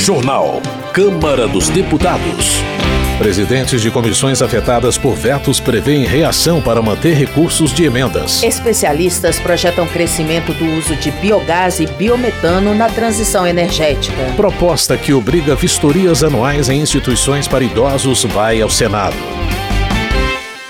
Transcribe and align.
Jornal. 0.00 0.62
Câmara 0.94 1.46
dos 1.46 1.68
Deputados. 1.68 2.54
Presidentes 3.18 3.82
de 3.82 3.90
comissões 3.90 4.40
afetadas 4.40 4.96
por 4.96 5.14
vetos 5.14 5.60
prevêem 5.60 6.06
reação 6.06 6.62
para 6.62 6.80
manter 6.80 7.12
recursos 7.12 7.70
de 7.70 7.84
emendas. 7.84 8.42
Especialistas 8.42 9.38
projetam 9.38 9.86
crescimento 9.86 10.54
do 10.54 10.64
uso 10.78 10.96
de 10.96 11.10
biogás 11.10 11.80
e 11.80 11.86
biometano 11.86 12.74
na 12.74 12.88
transição 12.88 13.46
energética. 13.46 14.32
Proposta 14.36 14.96
que 14.96 15.12
obriga 15.12 15.54
vistorias 15.54 16.24
anuais 16.24 16.70
em 16.70 16.80
instituições 16.80 17.46
para 17.46 17.62
idosos 17.62 18.24
vai 18.24 18.62
ao 18.62 18.70
Senado. 18.70 19.16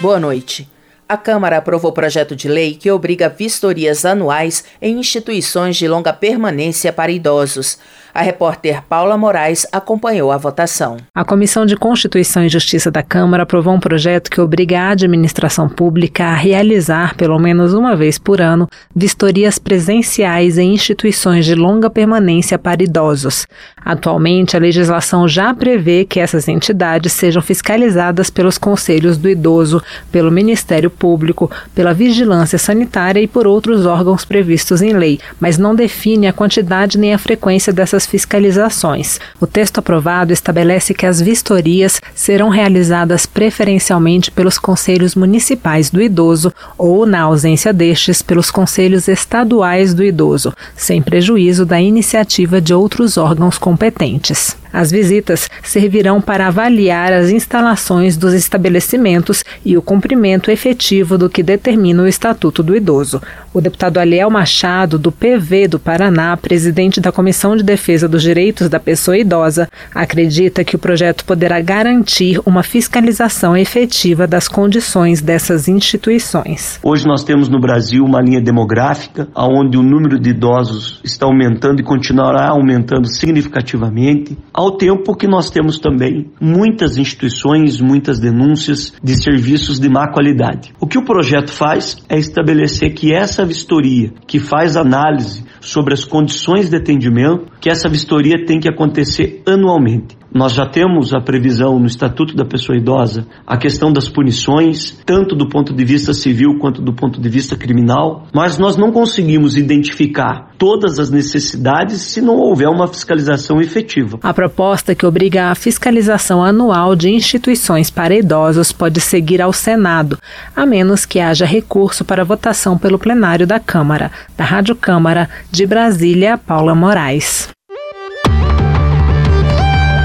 Boa 0.00 0.18
noite 0.18 0.68
a 1.10 1.16
Câmara 1.16 1.56
aprovou 1.56 1.90
projeto 1.90 2.36
de 2.36 2.46
lei 2.46 2.76
que 2.76 2.88
obriga 2.88 3.28
vistorias 3.28 4.04
anuais 4.04 4.62
em 4.80 4.96
instituições 4.96 5.76
de 5.76 5.88
longa 5.88 6.12
permanência 6.12 6.92
para 6.92 7.10
idosos. 7.10 7.79
A 8.13 8.23
repórter 8.23 8.82
Paula 8.89 9.17
Moraes 9.17 9.67
acompanhou 9.71 10.32
a 10.32 10.37
votação. 10.37 10.96
A 11.14 11.25
Comissão 11.25 11.64
de 11.64 11.77
Constituição 11.77 12.45
e 12.45 12.49
Justiça 12.49 12.91
da 12.91 13.03
Câmara 13.03 13.45
aprovou 13.45 13.73
um 13.73 13.81
projeto 13.81 14.31
que 14.31 14.41
obriga 14.41 14.81
a 14.81 14.91
administração 14.91 15.69
pública 15.69 16.25
a 16.25 16.35
realizar, 16.35 17.14
pelo 17.14 17.39
menos 17.39 17.73
uma 17.73 17.95
vez 17.95 18.19
por 18.19 18.41
ano, 18.41 18.69
vistorias 18.95 19.59
presenciais 19.59 20.59
em 20.59 20.75
instituições 20.75 21.45
de 21.45 21.55
longa 21.55 21.89
permanência 21.89 22.59
para 22.59 22.83
idosos. 22.83 23.46
Atualmente, 23.83 24.57
a 24.57 24.61
legislação 24.61 25.27
já 25.27 25.55
prevê 25.55 26.05
que 26.05 26.21
essas 26.21 26.49
entidades 26.49 27.13
sejam 27.13 27.41
fiscalizadas 27.41 28.29
pelos 28.29 28.58
conselhos 28.58 29.17
do 29.17 29.29
idoso, 29.29 29.83
pelo 30.13 30.31
Ministério 30.31 30.91
Público, 30.91 31.50
pela 31.75 31.95
Vigilância 31.95 32.58
Sanitária 32.58 33.20
e 33.20 33.28
por 33.28 33.47
outros 33.47 33.86
órgãos 33.86 34.25
previstos 34.25 34.83
em 34.83 34.92
lei, 34.92 35.19
mas 35.39 35.58
não 35.58 35.75
define 35.75 36.27
a 36.27 36.33
quantidade 36.33 36.98
nem 36.98 37.14
a 37.14 37.19
frequência 37.19 37.72
dessas 37.72 38.00
fiscalizações. 38.06 39.19
O 39.41 39.47
texto 39.47 39.78
aprovado 39.78 40.33
estabelece 40.33 40.94
que 40.94 41.06
as 41.06 41.20
vistorias 41.20 42.00
serão 42.14 42.48
realizadas 42.48 43.27
preferencialmente 43.27 44.30
pelos 44.30 44.58
conselhos 44.58 45.14
municipais 45.14 45.91
do 45.91 46.00
idoso 46.00 46.52
ou, 46.77 47.06
na 47.06 47.22
ausência 47.22 47.72
destes, 47.72 48.22
pelos 48.22 48.50
conselhos 48.50 49.08
estaduais 49.08 49.94
do 49.94 50.05
idoso, 50.05 50.52
sem 50.77 51.02
prejuízo 51.02 51.64
da 51.64 51.80
iniciativa 51.80 52.61
de 52.61 52.74
outros 52.74 53.16
órgãos 53.16 53.58
competentes. 53.58 54.56
As 54.72 54.90
visitas 54.90 55.48
servirão 55.62 56.20
para 56.20 56.46
avaliar 56.46 57.12
as 57.12 57.30
instalações 57.30 58.16
dos 58.16 58.32
estabelecimentos 58.34 59.44
e 59.64 59.77
o 59.77 59.82
cumprimento 59.82 60.50
efetivo 60.50 61.18
do 61.18 61.28
que 61.28 61.42
determina 61.42 62.02
o 62.02 62.06
Estatuto 62.06 62.62
do 62.62 62.77
Idoso. 62.77 63.20
O 63.52 63.60
deputado 63.60 63.98
Aliel 63.98 64.30
Machado, 64.30 64.96
do 64.96 65.10
PV 65.10 65.66
do 65.66 65.80
Paraná, 65.80 66.36
presidente 66.36 67.00
da 67.00 67.10
Comissão 67.10 67.56
de 67.56 67.64
Defesa 67.64 68.08
dos 68.08 68.22
Direitos 68.22 68.68
da 68.68 68.78
Pessoa 68.78 69.18
Idosa, 69.18 69.68
acredita 69.92 70.62
que 70.62 70.77
o 70.77 70.78
projeto 70.78 71.24
poderá 71.24 71.60
garantir 71.60 72.40
uma 72.46 72.62
fiscalização 72.62 73.56
efetiva 73.56 74.27
das 74.27 74.46
condições 74.46 75.20
dessas 75.20 75.66
instituições. 75.66 76.78
Hoje 76.82 77.06
nós 77.06 77.24
temos 77.24 77.48
no 77.48 77.60
Brasil 77.60 78.05
uma 78.05 78.20
linha 78.20 78.40
demográfica 78.40 79.27
onde 79.34 79.77
o 79.77 79.82
número 79.82 80.18
de 80.18 80.30
idosos 80.30 81.00
está 81.05 81.27
aumentando 81.27 81.80
e 81.80 81.84
continuará 81.84 82.48
aumentando 82.50 83.08
significativamente 83.08 84.38
ao 84.61 84.72
tempo 84.72 85.16
que 85.16 85.27
nós 85.27 85.48
temos 85.48 85.78
também 85.78 86.30
muitas 86.39 86.98
instituições, 86.98 87.80
muitas 87.80 88.20
denúncias 88.20 88.92
de 89.02 89.14
serviços 89.14 89.80
de 89.80 89.89
má 89.89 90.12
qualidade. 90.12 90.75
O 90.78 90.86
que 90.86 90.98
o 90.98 91.05
projeto 91.05 91.50
faz 91.50 91.97
é 92.11 92.19
estabelecer 92.19 92.92
que 92.92 93.11
essa 93.11 93.42
vistoria, 93.42 94.12
que 94.27 94.39
faz 94.39 94.77
análise 94.77 95.42
sobre 95.62 95.94
as 95.94 96.05
condições 96.05 96.69
de 96.69 96.77
atendimento, 96.77 97.47
que 97.58 97.70
essa 97.70 97.89
vistoria 97.89 98.44
tem 98.44 98.61
que 98.61 98.69
acontecer 98.69 99.42
anualmente. 99.47 100.20
Nós 100.33 100.52
já 100.52 100.64
temos 100.64 101.12
a 101.12 101.20
previsão 101.20 101.78
no 101.80 101.86
Estatuto 101.86 102.36
da 102.36 102.45
Pessoa 102.45 102.78
Idosa, 102.78 103.27
a 103.45 103.57
questão 103.57 103.92
das 103.92 104.08
punições, 104.08 104.96
tanto 105.05 105.34
do 105.34 105.48
ponto 105.48 105.74
de 105.74 105.84
vista 105.84 106.13
civil 106.14 106.57
quanto 106.61 106.80
do 106.80 106.92
ponto 106.95 107.20
de 107.20 107.29
vista 107.29 107.57
criminal, 107.57 108.29
mas 108.33 108.57
nós 108.57 108.77
não 108.77 108.92
conseguimos 108.92 109.57
identificar 109.57 110.51
todas 110.57 111.01
as 111.01 111.11
necessidades 111.11 112.02
se 112.02 112.20
não 112.20 112.36
houver 112.36 112.68
uma 112.68 112.86
fiscalização 112.86 113.61
efetiva. 113.61 114.20
A 114.23 114.33
proposta 114.50 114.96
que 114.96 115.06
obriga 115.06 115.50
a 115.50 115.55
fiscalização 115.55 116.42
anual 116.42 116.96
de 116.96 117.08
instituições 117.08 117.88
para 117.88 118.16
idosos 118.16 118.72
pode 118.72 119.00
seguir 119.00 119.40
ao 119.40 119.52
Senado, 119.52 120.18
a 120.56 120.66
menos 120.66 121.06
que 121.06 121.20
haja 121.20 121.46
recurso 121.46 122.05
para 122.05 122.24
votação 122.24 122.77
pelo 122.77 122.98
plenário 122.98 123.46
da 123.46 123.60
Câmara. 123.60 124.10
Da 124.36 124.44
Rádio 124.44 124.74
Câmara, 124.74 125.30
de 125.52 125.64
Brasília, 125.64 126.36
Paula 126.36 126.74
Moraes. 126.74 127.48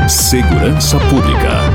Segurança 0.08 1.00
Pública. 1.00 1.75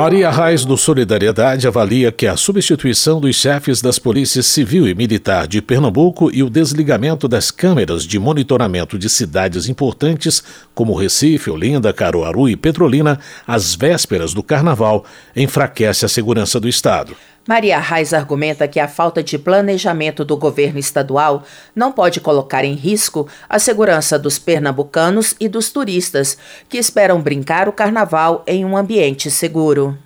Maria 0.00 0.30
Reis 0.30 0.64
do 0.64 0.78
Solidariedade 0.78 1.68
avalia 1.68 2.10
que 2.10 2.26
a 2.26 2.34
substituição 2.34 3.20
dos 3.20 3.36
chefes 3.36 3.82
das 3.82 3.98
polícias 3.98 4.46
civil 4.46 4.88
e 4.88 4.94
militar 4.94 5.46
de 5.46 5.60
Pernambuco 5.60 6.30
e 6.34 6.42
o 6.42 6.48
desligamento 6.48 7.28
das 7.28 7.50
câmeras 7.50 8.04
de 8.04 8.18
monitoramento 8.18 8.98
de 8.98 9.10
cidades 9.10 9.68
importantes 9.68 10.42
como 10.74 10.96
Recife, 10.96 11.50
Olinda, 11.50 11.92
Caruaru 11.92 12.48
e 12.48 12.56
Petrolina 12.56 13.20
às 13.46 13.74
vésperas 13.74 14.32
do 14.32 14.42
carnaval 14.42 15.04
enfraquece 15.36 16.06
a 16.06 16.08
segurança 16.08 16.58
do 16.58 16.66
Estado. 16.66 17.14
Maria 17.50 17.80
Reis 17.80 18.14
argumenta 18.14 18.68
que 18.68 18.78
a 18.78 18.86
falta 18.86 19.24
de 19.24 19.36
planejamento 19.36 20.24
do 20.24 20.36
governo 20.36 20.78
estadual 20.78 21.42
não 21.74 21.90
pode 21.90 22.20
colocar 22.20 22.64
em 22.64 22.74
risco 22.74 23.26
a 23.48 23.58
segurança 23.58 24.16
dos 24.16 24.38
pernambucanos 24.38 25.34
e 25.40 25.48
dos 25.48 25.72
turistas 25.72 26.38
que 26.68 26.78
esperam 26.78 27.20
brincar 27.20 27.68
o 27.68 27.72
carnaval 27.72 28.44
em 28.46 28.64
um 28.64 28.76
ambiente 28.76 29.32
seguro. 29.32 29.98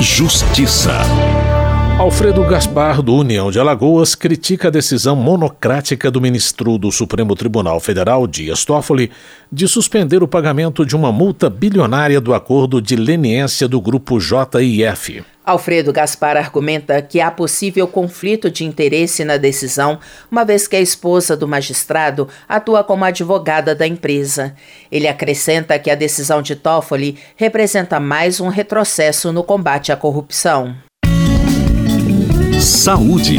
Justiça. 0.00 1.02
Alfredo 1.98 2.42
Gaspar, 2.44 3.02
do 3.02 3.14
União 3.14 3.50
de 3.50 3.60
Alagoas, 3.60 4.14
critica 4.14 4.68
a 4.68 4.70
decisão 4.70 5.14
monocrática 5.16 6.10
do 6.10 6.18
ministro 6.18 6.78
do 6.78 6.90
Supremo 6.90 7.34
Tribunal 7.34 7.78
Federal, 7.78 8.26
Dias 8.26 8.64
Toffoli, 8.64 9.10
de 9.52 9.68
suspender 9.68 10.22
o 10.22 10.28
pagamento 10.28 10.86
de 10.86 10.96
uma 10.96 11.12
multa 11.12 11.50
bilionária 11.50 12.22
do 12.22 12.32
acordo 12.32 12.80
de 12.80 12.96
leniência 12.96 13.68
do 13.68 13.78
grupo 13.82 14.18
JIF. 14.18 15.24
Alfredo 15.48 15.94
Gaspar 15.94 16.36
argumenta 16.36 17.00
que 17.00 17.22
há 17.22 17.30
possível 17.30 17.88
conflito 17.88 18.50
de 18.50 18.66
interesse 18.66 19.24
na 19.24 19.38
decisão, 19.38 19.98
uma 20.30 20.44
vez 20.44 20.68
que 20.68 20.76
a 20.76 20.80
esposa 20.80 21.34
do 21.34 21.48
magistrado 21.48 22.28
atua 22.46 22.84
como 22.84 23.02
advogada 23.02 23.74
da 23.74 23.86
empresa. 23.86 24.54
Ele 24.92 25.08
acrescenta 25.08 25.78
que 25.78 25.90
a 25.90 25.94
decisão 25.94 26.42
de 26.42 26.54
Toffoli 26.54 27.16
representa 27.34 27.98
mais 27.98 28.40
um 28.40 28.48
retrocesso 28.48 29.32
no 29.32 29.42
combate 29.42 29.90
à 29.90 29.96
corrupção. 29.96 30.76
Saúde. 32.60 33.38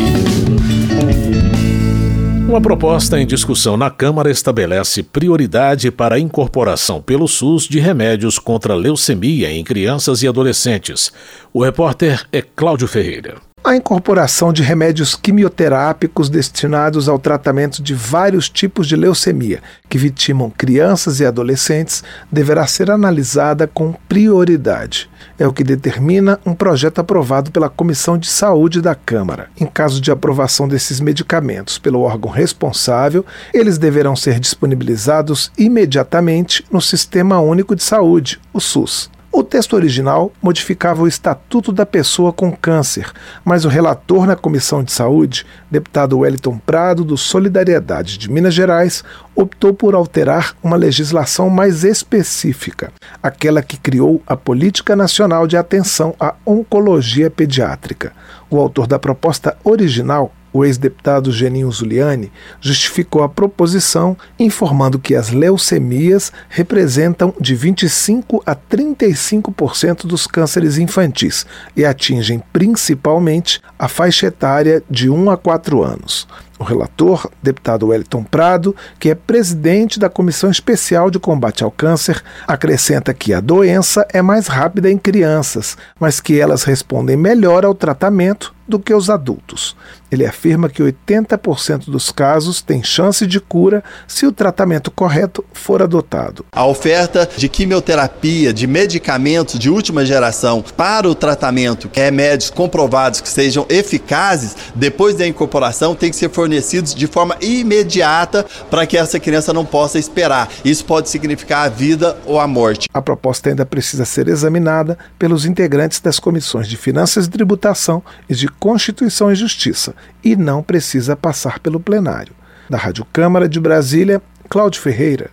Uma 2.49 2.59
proposta 2.59 3.21
em 3.21 3.27
discussão 3.27 3.77
na 3.77 3.91
Câmara 3.91 4.31
estabelece 4.31 5.03
prioridade 5.03 5.91
para 5.91 6.15
a 6.15 6.19
incorporação 6.19 6.99
pelo 6.99 7.27
SUS 7.27 7.67
de 7.67 7.79
remédios 7.79 8.39
contra 8.39 8.73
leucemia 8.73 9.51
em 9.51 9.63
crianças 9.63 10.23
e 10.23 10.27
adolescentes. 10.27 11.13
O 11.53 11.63
repórter 11.63 12.25
é 12.31 12.41
Cláudio 12.41 12.87
Ferreira. 12.87 13.48
A 13.61 13.75
incorporação 13.75 14.53
de 14.53 14.63
remédios 14.63 15.15
quimioterápicos 15.15 16.29
destinados 16.29 17.09
ao 17.09 17.19
tratamento 17.19 17.83
de 17.83 17.93
vários 17.93 18.49
tipos 18.49 18.87
de 18.87 18.95
leucemia 18.95 19.61
que 19.89 19.97
vitimam 19.97 20.49
crianças 20.49 21.19
e 21.19 21.25
adolescentes 21.25 22.01
deverá 22.31 22.65
ser 22.65 22.89
analisada 22.89 23.67
com 23.67 23.93
prioridade. 24.07 25.09
É 25.37 25.45
o 25.45 25.51
que 25.51 25.63
determina 25.63 26.39
um 26.45 26.53
projeto 26.53 26.99
aprovado 26.99 27.51
pela 27.51 27.69
Comissão 27.69 28.17
de 28.17 28.29
Saúde 28.29 28.81
da 28.81 28.95
Câmara. 28.95 29.49
Em 29.59 29.65
caso 29.65 29.99
de 29.99 30.09
aprovação 30.09 30.65
desses 30.65 31.01
medicamentos 31.01 31.77
pelo 31.77 32.01
órgão 32.01 32.31
responsável, 32.31 33.25
eles 33.53 33.77
deverão 33.77 34.15
ser 34.15 34.39
disponibilizados 34.39 35.51
imediatamente 35.57 36.65
no 36.71 36.81
Sistema 36.81 37.39
Único 37.41 37.75
de 37.75 37.83
Saúde, 37.83 38.39
o 38.53 38.61
SUS. 38.61 39.09
O 39.39 39.43
texto 39.43 39.77
original 39.77 40.33
modificava 40.41 41.01
o 41.01 41.07
Estatuto 41.07 41.71
da 41.71 41.85
Pessoa 41.85 42.33
com 42.33 42.51
Câncer, 42.51 43.09
mas 43.45 43.63
o 43.63 43.69
relator 43.69 44.27
na 44.27 44.35
Comissão 44.35 44.83
de 44.83 44.91
Saúde, 44.91 45.45
deputado 45.71 46.19
Wellington 46.19 46.57
Prado, 46.57 47.05
do 47.05 47.15
Solidariedade 47.15 48.17
de 48.17 48.29
Minas 48.29 48.53
Gerais, 48.53 49.01
optou 49.33 49.73
por 49.73 49.95
alterar 49.95 50.57
uma 50.61 50.75
legislação 50.75 51.49
mais 51.49 51.85
específica, 51.85 52.91
aquela 53.23 53.63
que 53.63 53.77
criou 53.77 54.21
a 54.27 54.35
Política 54.35 54.93
Nacional 54.93 55.47
de 55.47 55.55
Atenção 55.55 56.13
à 56.19 56.35
Oncologia 56.45 57.31
Pediátrica. 57.31 58.11
O 58.49 58.59
autor 58.59 58.87
da 58.87 58.99
proposta 58.99 59.55
original 59.63 60.33
o 60.51 60.65
ex-deputado 60.65 61.31
Geninho 61.31 61.71
Zuliani 61.71 62.31
justificou 62.59 63.23
a 63.23 63.29
proposição, 63.29 64.17
informando 64.37 64.99
que 64.99 65.15
as 65.15 65.29
leucemias 65.29 66.31
representam 66.49 67.33
de 67.39 67.55
25 67.55 68.41
a 68.45 68.55
35% 68.55 70.05
dos 70.05 70.27
cânceres 70.27 70.77
infantis 70.77 71.45
e 71.75 71.85
atingem 71.85 72.41
principalmente 72.51 73.61
a 73.77 73.87
faixa 73.87 74.27
etária 74.27 74.83
de 74.89 75.09
1 75.09 75.29
a 75.29 75.37
4 75.37 75.83
anos. 75.83 76.27
O 76.59 76.63
relator, 76.65 77.31
deputado 77.41 77.87
Wellington 77.87 78.21
Prado, 78.21 78.75
que 78.99 79.09
é 79.09 79.15
presidente 79.15 79.97
da 79.97 80.09
Comissão 80.09 80.51
Especial 80.51 81.09
de 81.09 81.17
Combate 81.17 81.63
ao 81.63 81.71
Câncer, 81.71 82.21
acrescenta 82.45 83.13
que 83.13 83.33
a 83.33 83.39
doença 83.39 84.05
é 84.11 84.21
mais 84.21 84.47
rápida 84.47 84.91
em 84.91 84.97
crianças, 84.97 85.77
mas 85.97 86.19
que 86.19 86.37
elas 86.37 86.63
respondem 86.63 87.15
melhor 87.15 87.63
ao 87.63 87.73
tratamento 87.73 88.53
do 88.69 88.79
que 88.79 88.93
os 88.93 89.09
adultos. 89.09 89.75
Ele 90.11 90.25
afirma 90.25 90.69
que 90.69 90.83
80% 90.83 91.89
dos 91.89 92.11
casos 92.11 92.61
têm 92.61 92.83
chance 92.83 93.25
de 93.25 93.39
cura 93.39 93.83
se 94.07 94.27
o 94.27 94.31
tratamento 94.31 94.91
correto 94.91 95.43
for 95.53 95.81
adotado. 95.81 96.45
A 96.51 96.65
oferta 96.65 97.27
de 97.35 97.49
quimioterapia, 97.49 98.53
de 98.53 98.67
medicamentos 98.67 99.57
de 99.57 99.69
última 99.69 100.05
geração 100.05 100.63
para 100.77 101.09
o 101.09 101.15
tratamento, 101.15 101.89
remédios 101.91 102.51
comprovados 102.51 103.21
que 103.21 103.29
sejam 103.29 103.65
eficazes, 103.69 104.55
depois 104.75 105.15
da 105.15 105.27
incorporação, 105.27 105.95
tem 105.95 106.11
que 106.11 106.15
ser 106.15 106.29
fornecidos 106.49 106.95
de 106.95 107.05
forma 107.05 107.37
imediata 107.39 108.43
para 108.71 108.87
que 108.87 108.97
essa 108.97 109.19
criança 109.19 109.53
não 109.53 109.63
possa 109.63 109.99
esperar. 109.99 110.49
Isso 110.65 110.83
pode 110.83 111.07
significar 111.07 111.65
a 111.65 111.69
vida 111.69 112.17
ou 112.25 112.39
a 112.39 112.47
morte. 112.47 112.89
A 112.91 113.01
proposta 113.01 113.49
ainda 113.49 113.65
precisa 113.65 114.03
ser 114.03 114.27
examinada 114.27 114.97
pelos 115.19 115.45
integrantes 115.45 115.99
das 115.99 116.19
comissões 116.19 116.67
de 116.67 116.75
Finanças 116.75 117.27
e 117.27 117.29
Tributação 117.29 118.01
e 118.27 118.33
de 118.33 118.47
Constituição 118.47 119.31
e 119.31 119.35
Justiça 119.35 119.93
e 120.23 120.35
não 120.35 120.63
precisa 120.63 121.15
passar 121.15 121.59
pelo 121.59 121.79
plenário. 121.79 122.33
Da 122.67 122.77
Rádio 122.77 123.05
Câmara 123.13 123.47
de 123.47 123.59
Brasília, 123.59 124.21
Cláudio 124.49 124.81
Ferreira. 124.81 125.29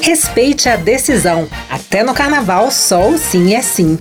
Respeite 0.00 0.68
a 0.68 0.76
decisão. 0.76 1.48
Até 1.68 2.02
no 2.02 2.14
carnaval, 2.14 2.70
só 2.70 3.08
o 3.08 3.18
sim 3.18 3.54
é 3.54 3.62
sim. 3.62 3.98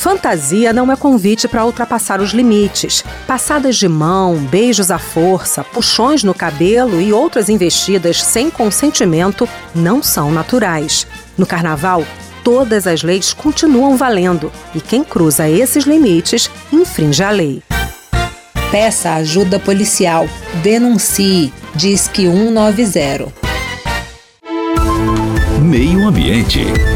Fantasia 0.00 0.72
não 0.72 0.90
é 0.90 0.96
convite 0.96 1.46
para 1.46 1.62
ultrapassar 1.62 2.22
os 2.22 2.30
limites. 2.30 3.04
Passadas 3.26 3.76
de 3.76 3.86
mão, 3.86 4.34
beijos 4.36 4.90
à 4.90 4.98
força, 4.98 5.62
puxões 5.62 6.24
no 6.24 6.32
cabelo 6.32 7.02
e 7.02 7.12
outras 7.12 7.50
investidas 7.50 8.22
sem 8.22 8.48
consentimento 8.48 9.46
não 9.74 10.02
são 10.02 10.32
naturais. 10.32 11.06
No 11.36 11.44
carnaval, 11.44 12.02
todas 12.42 12.86
as 12.86 13.02
leis 13.02 13.34
continuam 13.34 13.94
valendo 13.94 14.50
e 14.74 14.80
quem 14.80 15.04
cruza 15.04 15.50
esses 15.50 15.84
limites 15.84 16.50
infringe 16.72 17.22
a 17.22 17.30
lei. 17.30 17.62
Peça 18.70 19.12
ajuda 19.16 19.60
policial. 19.60 20.26
Denuncie. 20.62 21.52
Diz 21.74 22.08
que 22.08 22.22
190. 22.22 23.30
Meio 25.60 26.08
Ambiente. 26.08 26.89